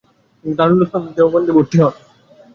[0.39, 1.93] তিনি দারুল উলুম দেওবন্দে ভর্তি হন।